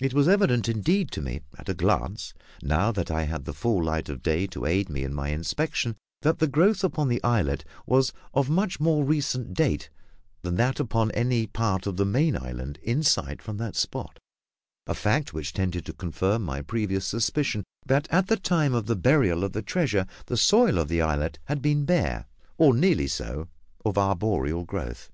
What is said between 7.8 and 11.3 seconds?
was of much more recent date than that upon